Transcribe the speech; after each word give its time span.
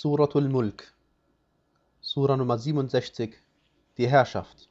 Suratul 0.00 0.48
Mulk, 0.48 0.94
Sura 2.00 2.36
Nummer 2.36 2.56
67, 2.56 3.34
die 3.96 4.06
Herrschaft. 4.06 4.68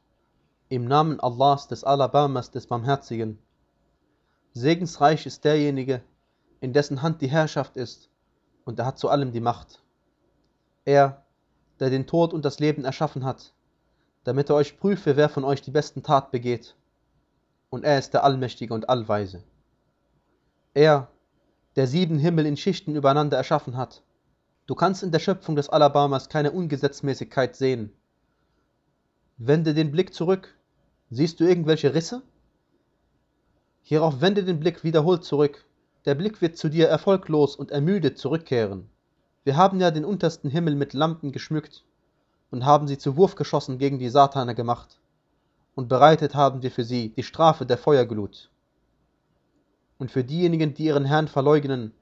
Im 0.70 0.86
Namen 0.86 1.20
Allahs, 1.20 1.68
des 1.68 1.84
Alabamas, 1.84 2.50
des 2.50 2.66
Barmherzigen. 2.66 3.38
Segensreich 4.54 5.26
ist 5.26 5.44
derjenige, 5.44 6.02
in 6.62 6.72
dessen 6.72 7.02
Hand 7.02 7.22
die 7.22 7.28
Herrschaft 7.28 7.76
ist, 7.76 8.10
und 8.64 8.80
er 8.80 8.86
hat 8.86 9.00
zu 9.00 9.10
allem 9.10 9.34
die 9.34 9.42
Macht. 9.42 9.84
Er, 10.86 11.26
der 11.82 11.90
den 11.90 12.08
Tod 12.08 12.34
und 12.34 12.46
das 12.46 12.60
Leben 12.60 12.86
erschaffen 12.86 13.26
hat, 13.26 13.52
damit 14.24 14.50
er 14.50 14.56
euch 14.56 14.80
prüfe, 14.80 15.18
wer 15.18 15.28
von 15.28 15.44
euch 15.44 15.62
die 15.62 15.72
besten 15.72 16.04
Tat 16.04 16.32
begeht. 16.32 16.74
Und 17.70 17.84
er 17.84 18.00
ist 18.00 18.14
der 18.14 18.24
Allmächtige 18.24 18.74
und 18.74 18.88
Allweise. 18.88 19.44
Er, 20.74 21.10
der 21.76 21.86
sieben 21.86 22.18
Himmel 22.18 22.46
in 22.46 22.56
Schichten 22.56 22.96
übereinander 22.96 23.36
erschaffen 23.36 23.76
hat. 23.76 24.04
Du 24.68 24.76
kannst 24.76 25.02
in 25.02 25.12
der 25.12 25.20
Schöpfung 25.20 25.56
des 25.56 25.70
Alabamas 25.70 26.28
keine 26.28 26.52
Ungesetzmäßigkeit 26.52 27.56
sehen. 27.56 27.94
Wende 29.38 29.74
den 29.74 29.92
Blick 29.92 30.14
zurück. 30.14 30.54
Siehst 31.10 31.40
du 31.40 31.46
irgendwelche 31.46 31.94
Risse? 31.94 32.22
Hierauf 33.84 34.20
wende 34.20 34.44
den 34.44 34.60
Blick 34.60 34.84
wiederholt 34.84 35.24
zurück. 35.24 35.64
Der 36.04 36.16
Blick 36.16 36.42
wird 36.42 36.58
zu 36.58 36.68
dir 36.68 36.90
erfolglos 36.90 37.56
und 37.56 37.72
ermüdet 37.72 38.18
zurückkehren. 38.18 38.90
Wir 39.46 39.56
haben 39.56 39.80
ja 39.80 39.90
den 39.90 40.04
untersten 40.04 40.50
Himmel 40.50 40.76
mit 40.76 40.94
Lampen 40.94 41.32
geschmückt 41.32 41.86
und 42.52 42.66
haben 42.66 42.90
sie 42.90 42.98
zu 42.98 43.16
Wurfgeschossen 43.16 43.78
gegen 43.78 44.00
die 44.00 44.10
Satane 44.10 44.54
gemacht. 44.54 45.00
Und 45.76 45.88
bereitet 45.88 46.36
haben 46.36 46.62
wir 46.62 46.72
für 46.72 46.84
sie 46.84 47.10
die 47.10 47.24
Strafe 47.24 47.66
der 47.66 47.78
Feuerglut. 47.78 48.50
Und 49.98 50.12
für 50.12 50.26
diejenigen, 50.26 50.74
die 50.74 50.86
ihren 50.86 51.06
Herrn 51.06 51.30
verleugnen, 51.30 51.94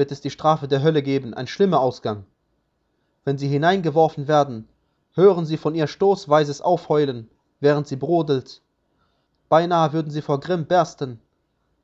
wird 0.00 0.12
es 0.12 0.22
die 0.22 0.30
Strafe 0.30 0.66
der 0.66 0.82
Hölle 0.82 1.02
geben, 1.02 1.34
ein 1.34 1.46
schlimmer 1.46 1.78
Ausgang. 1.78 2.24
Wenn 3.26 3.36
sie 3.36 3.48
hineingeworfen 3.48 4.28
werden, 4.28 4.66
hören 5.12 5.44
sie 5.44 5.58
von 5.58 5.74
ihr 5.74 5.86
stoßweises 5.86 6.62
Aufheulen, 6.62 7.28
während 7.60 7.86
sie 7.86 7.96
brodelt. 7.96 8.62
Beinahe 9.50 9.92
würden 9.92 10.10
sie 10.10 10.22
vor 10.22 10.40
Grimm 10.40 10.64
bersten. 10.64 11.20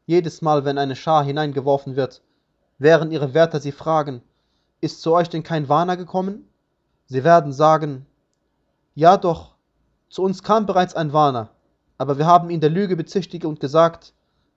Jedes 0.07 0.41
Mal, 0.41 0.65
wenn 0.65 0.79
eine 0.79 0.97
Schar 0.97 1.25
hineingeworfen 1.25 1.95
wird, 1.95 2.23
während 2.79 3.13
ihre 3.13 3.35
Wärter 3.35 3.61
sie 3.61 3.71
fragen, 3.71 4.23
ist 4.81 5.03
zu 5.03 5.13
euch 5.13 5.29
denn 5.29 5.43
kein 5.43 5.69
Warner 5.69 5.99
gekommen? 5.99 6.49
Sie 7.05 7.23
werden 7.23 7.53
sagen, 7.53 8.07
ja 8.95 9.19
doch, 9.19 9.57
zu 10.09 10.23
uns 10.23 10.43
kam 10.43 10.65
bereits 10.65 10.95
ein 10.95 11.13
Warner, 11.13 11.51
aber 11.99 12.17
wir 12.17 12.25
haben 12.25 12.49
ihn 12.49 12.63
der 12.63 12.71
Lüge 12.71 12.97
bezichtigt 12.97 13.45
und 13.45 13.61
gesagt, 13.61 14.15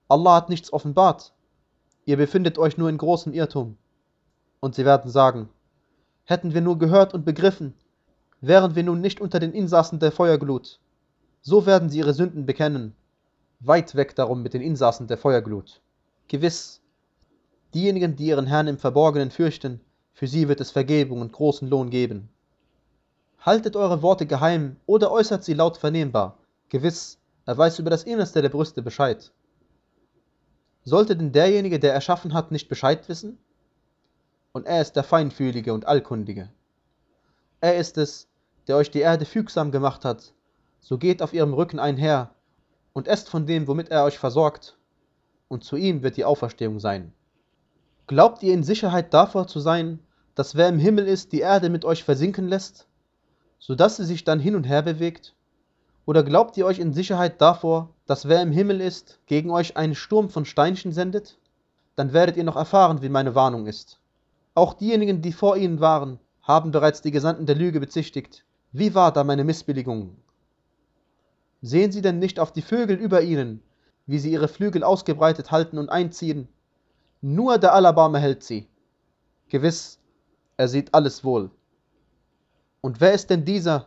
Allah 0.08 0.36
hat 0.36 0.48
nichts 0.48 0.72
offenbart. 0.72 1.34
Ihr 2.06 2.18
befindet 2.18 2.58
euch 2.58 2.78
nur 2.78 2.90
in 2.90 2.98
großem 2.98 3.34
Irrtum. 3.34 3.78
Und 4.60 4.76
sie 4.76 4.86
werden 4.86 5.10
sagen, 5.12 5.50
hätten 6.26 6.54
wir 6.54 6.62
nur 6.62 6.78
gehört 6.78 7.14
und 7.14 7.26
begriffen, 7.26 7.74
wären 8.42 8.76
wir 8.76 8.84
nun 8.84 9.02
nicht 9.02 9.22
unter 9.22 9.40
den 9.40 9.54
Insassen 9.54 10.00
der 10.00 10.12
Feuerglut. 10.12 10.80
So 11.42 11.66
werden 11.66 11.90
sie 11.90 12.00
ihre 12.00 12.14
Sünden 12.14 12.46
bekennen. 12.46 12.94
Weit 13.60 13.96
weg 13.96 14.16
darum 14.16 14.42
mit 14.42 14.54
den 14.54 14.62
Insassen 14.62 15.08
der 15.08 15.18
Feuerglut. 15.18 15.82
Gewiss, 16.28 16.82
diejenigen, 17.74 18.16
die 18.16 18.28
ihren 18.28 18.48
Herrn 18.48 18.68
im 18.68 18.78
Verborgenen 18.78 19.32
fürchten, 19.32 19.82
für 20.14 20.28
sie 20.28 20.48
wird 20.48 20.62
es 20.62 20.72
Vergebung 20.72 21.22
und 21.22 21.32
großen 21.32 21.70
Lohn 21.70 21.90
geben. 21.90 22.30
Haltet 23.40 23.76
eure 23.76 24.02
Worte 24.02 24.26
geheim 24.26 24.76
oder 24.86 25.12
äußert 25.12 25.44
sie 25.44 25.54
laut 25.54 25.78
vernehmbar. 25.78 26.38
Gewiss, 26.70 27.18
er 27.46 27.58
weiß 27.58 27.80
über 27.80 27.90
das 27.90 28.04
Innerste 28.04 28.42
der 28.42 28.50
Brüste 28.50 28.82
Bescheid. 28.82 29.32
Sollte 30.84 31.16
denn 31.16 31.32
derjenige, 31.32 31.80
der 31.80 31.94
erschaffen 31.94 32.34
hat, 32.34 32.52
nicht 32.52 32.70
Bescheid 32.70 33.08
wissen? 33.10 33.38
Und 34.52 34.66
er 34.66 34.82
ist 34.82 34.94
der 34.94 35.04
Feinfühlige 35.04 35.74
und 35.74 35.86
Allkundige. 35.86 36.50
Er 37.62 37.78
ist 37.78 37.98
es, 37.98 38.28
der 38.68 38.78
euch 38.78 38.90
die 38.92 39.00
Erde 39.00 39.26
fügsam 39.26 39.72
gemacht 39.72 40.06
hat, 40.06 40.34
so 40.80 40.98
geht 40.98 41.22
auf 41.22 41.34
ihrem 41.34 41.54
Rücken 41.54 41.80
einher 41.80 42.34
und 42.94 43.08
esst 43.08 43.30
von 43.30 43.46
dem, 43.46 43.68
womit 43.68 43.90
er 43.90 44.06
euch 44.06 44.18
versorgt, 44.18 44.78
und 45.48 45.64
zu 45.64 45.76
ihm 45.76 46.04
wird 46.04 46.18
die 46.18 46.26
Auferstehung 46.26 46.80
sein. 46.80 47.14
Glaubt 48.08 48.44
ihr 48.44 48.54
in 48.54 48.64
Sicherheit 48.64 49.14
davor 49.14 49.48
zu 49.48 49.60
sein, 49.60 50.00
dass 50.36 50.56
wer 50.56 50.70
im 50.70 50.80
Himmel 50.80 51.08
ist, 51.08 51.32
die 51.32 51.42
Erde 51.42 51.70
mit 51.70 51.86
euch 51.86 52.04
versinken 52.04 52.48
lässt, 52.48 52.88
so 53.60 53.76
dass 53.76 53.98
sie 53.98 54.06
sich 54.06 54.24
dann 54.24 54.40
hin 54.40 54.56
und 54.56 54.64
her 54.64 54.82
bewegt? 54.82 55.36
Oder 56.10 56.24
glaubt 56.24 56.58
ihr 56.58 56.66
euch 56.66 56.80
in 56.80 56.92
Sicherheit 56.92 57.40
davor, 57.40 57.94
dass 58.08 58.28
wer 58.28 58.42
im 58.42 58.52
Himmel 58.52 58.82
ist, 58.82 59.20
gegen 59.28 59.52
euch 59.52 59.78
einen 59.78 59.94
Sturm 59.94 60.28
von 60.28 60.44
Steinchen 60.44 60.92
sendet? 60.92 61.38
Dann 61.96 62.14
werdet 62.14 62.36
ihr 62.36 62.44
noch 62.44 62.56
erfahren, 62.56 63.04
wie 63.04 63.10
meine 63.10 63.36
Warnung 63.36 63.68
ist. 63.68 64.00
Auch 64.56 64.74
diejenigen, 64.74 65.22
die 65.22 65.32
vor 65.32 65.56
ihnen 65.56 65.82
waren, 65.82 66.18
haben 66.42 66.72
bereits 66.72 67.04
die 67.04 67.12
Gesandten 67.12 67.46
der 67.46 67.56
Lüge 67.56 67.80
bezichtigt. 67.80 68.44
Wie 68.72 68.96
war 68.96 69.14
da 69.14 69.24
meine 69.24 69.44
Missbilligung? 69.44 70.16
Sehen 71.62 71.92
sie 71.92 72.02
denn 72.02 72.18
nicht 72.18 72.40
auf 72.40 72.52
die 72.52 72.64
Vögel 72.64 72.98
über 72.98 73.22
ihnen, 73.22 73.62
wie 74.08 74.18
sie 74.18 74.32
ihre 74.32 74.48
Flügel 74.48 74.84
ausgebreitet 74.84 75.52
halten 75.52 75.78
und 75.78 75.90
einziehen? 75.90 76.48
Nur 77.22 77.60
der 77.60 77.76
Alabama 77.76 78.18
hält 78.18 78.44
sie. 78.44 78.68
Gewiss, 79.48 80.00
er 80.58 80.70
sieht 80.70 80.92
alles 80.96 81.24
wohl. 81.24 81.52
Und 82.82 83.00
wer 83.00 83.14
ist 83.14 83.30
denn 83.30 83.46
dieser, 83.46 83.86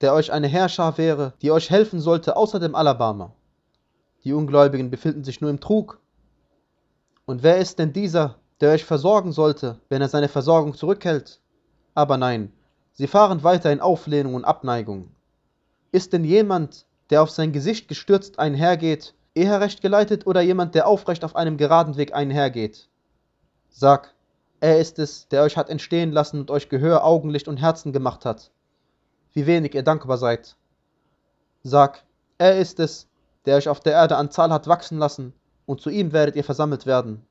der 0.00 0.14
euch 0.14 0.32
eine 0.32 0.48
Herrscher 0.48 0.98
wäre, 0.98 1.34
die 1.42 1.50
euch 1.50 1.70
helfen 1.70 2.00
sollte, 2.00 2.36
außer 2.36 2.60
dem 2.60 2.74
Alabama? 2.74 3.32
Die 4.24 4.32
Ungläubigen 4.32 4.90
befinden 4.90 5.24
sich 5.24 5.40
nur 5.40 5.50
im 5.50 5.60
Trug. 5.60 6.00
Und 7.26 7.42
wer 7.42 7.58
ist 7.58 7.78
denn 7.78 7.92
dieser, 7.92 8.36
der 8.60 8.72
euch 8.72 8.84
versorgen 8.84 9.32
sollte, 9.32 9.78
wenn 9.88 10.02
er 10.02 10.08
seine 10.08 10.28
Versorgung 10.28 10.74
zurückhält? 10.74 11.40
Aber 11.94 12.16
nein, 12.16 12.52
sie 12.92 13.06
fahren 13.06 13.44
weiter 13.44 13.70
in 13.70 13.80
Auflehnung 13.80 14.34
und 14.34 14.44
Abneigung. 14.44 15.10
Ist 15.92 16.12
denn 16.12 16.24
jemand, 16.24 16.86
der 17.10 17.22
auf 17.22 17.30
sein 17.30 17.52
Gesicht 17.52 17.86
gestürzt 17.88 18.38
einhergeht, 18.38 19.14
eher 19.34 19.60
recht 19.60 19.80
geleitet 19.80 20.26
oder 20.26 20.40
jemand, 20.40 20.74
der 20.74 20.86
aufrecht 20.86 21.24
auf 21.24 21.36
einem 21.36 21.56
geraden 21.56 21.96
Weg 21.96 22.14
einhergeht? 22.14 22.88
Sag, 23.68 24.14
er 24.60 24.78
ist 24.80 24.98
es, 24.98 25.28
der 25.28 25.42
euch 25.42 25.56
hat 25.56 25.68
entstehen 25.68 26.12
lassen 26.12 26.40
und 26.40 26.50
euch 26.50 26.68
Gehör, 26.68 27.04
Augenlicht 27.04 27.48
und 27.48 27.58
Herzen 27.58 27.92
gemacht 27.92 28.24
hat. 28.24 28.50
Wie 29.34 29.46
wenig 29.46 29.74
ihr 29.74 29.82
dankbar 29.82 30.16
seid. 30.16 30.56
Sag, 31.64 32.04
er 32.38 32.58
ist 32.58 32.78
es, 32.78 33.08
der 33.46 33.56
euch 33.56 33.68
auf 33.68 33.80
der 33.80 33.92
Erde 33.92 34.16
an 34.16 34.30
Zahl 34.30 34.52
hat 34.52 34.68
wachsen 34.68 34.98
lassen, 34.98 35.32
und 35.66 35.80
zu 35.80 35.90
ihm 35.90 36.12
werdet 36.12 36.36
ihr 36.36 36.44
versammelt 36.44 36.86
werden. 36.86 37.26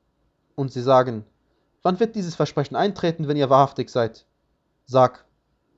Und 0.56 0.72
sie 0.72 0.82
sagen, 0.82 1.26
wann 1.82 2.00
wird 2.00 2.16
dieses 2.16 2.36
Versprechen 2.36 2.76
eintreten, 2.76 3.28
wenn 3.28 3.38
ihr 3.38 3.50
wahrhaftig 3.50 3.90
seid? 3.90 4.26
Sag, 4.86 5.26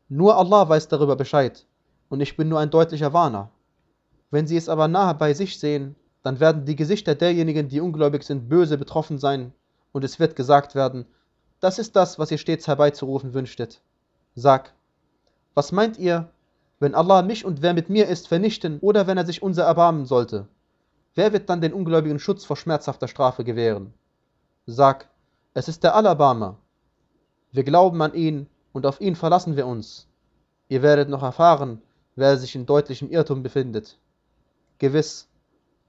nur 0.09 0.37
Allah 0.37 0.67
weiß 0.67 0.87
darüber 0.87 1.15
Bescheid, 1.15 1.65
und 2.09 2.21
ich 2.21 2.35
bin 2.37 2.49
nur 2.49 2.59
ein 2.59 2.71
deutlicher 2.71 3.13
Warner. 3.13 3.51
Wenn 4.31 4.47
sie 4.47 4.57
es 4.57 4.67
aber 4.67 4.87
nahe 4.87 5.13
bei 5.13 5.33
sich 5.33 5.59
sehen, 5.59 5.95
dann 6.23 6.39
werden 6.39 6.65
die 6.65 6.75
Gesichter 6.75 7.13
derjenigen, 7.13 7.69
die 7.69 7.81
ungläubig 7.81 8.23
sind, 8.23 8.49
böse 8.49 8.77
betroffen 8.77 9.19
sein, 9.19 9.53
und 9.91 10.03
es 10.03 10.19
wird 10.19 10.35
gesagt 10.35 10.73
werden, 10.73 11.05
das 11.59 11.77
ist 11.77 11.95
das, 11.95 12.17
was 12.17 12.31
ihr 12.31 12.37
stets 12.37 12.67
herbeizurufen 12.67 13.33
wünschtet. 13.33 13.81
Sag, 14.33 14.73
was 15.55 15.71
meint 15.71 15.97
ihr, 15.97 16.29
wenn 16.79 16.93
Allah 16.93 17.21
mich 17.21 17.45
und 17.45 17.61
wer 17.61 17.73
mit 17.73 17.89
mir 17.89 18.07
ist 18.07 18.27
vernichten 18.27 18.79
oder 18.81 19.07
wenn 19.07 19.17
er 19.17 19.25
sich 19.25 19.41
unser 19.41 19.63
erbarmen 19.63 20.05
sollte? 20.05 20.47
Wer 21.15 21.31
wird 21.31 21.49
dann 21.49 21.61
den 21.61 21.73
Ungläubigen 21.73 22.19
Schutz 22.19 22.43
vor 22.43 22.57
schmerzhafter 22.57 23.07
Strafe 23.07 23.43
gewähren? 23.45 23.93
Sag, 24.65 25.07
es 25.53 25.69
ist 25.69 25.83
der 25.83 25.95
Alabama. 25.95 26.57
Wir 27.51 27.63
glauben 27.63 28.01
an 28.01 28.13
ihn 28.13 28.47
und 28.73 28.85
auf 28.85 28.99
ihn 28.99 29.15
verlassen 29.15 29.55
wir 29.55 29.65
uns. 29.65 30.07
Ihr 30.67 30.81
werdet 30.81 31.07
noch 31.07 31.23
erfahren, 31.23 31.81
wer 32.15 32.37
sich 32.37 32.53
in 32.55 32.65
deutlichem 32.65 33.09
Irrtum 33.09 33.41
befindet. 33.41 33.97
Gewiss, 34.79 35.29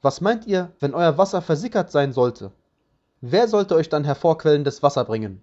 was 0.00 0.21
meint 0.21 0.47
ihr, 0.47 0.71
wenn 0.78 0.94
euer 0.94 1.19
Wasser 1.19 1.43
versickert 1.43 1.91
sein 1.91 2.12
sollte? 2.12 2.53
Wer 3.21 3.48
sollte 3.48 3.75
euch 3.75 3.88
dann 3.88 4.04
hervorquellendes 4.04 4.84
Wasser 4.84 5.04
bringen? 5.04 5.43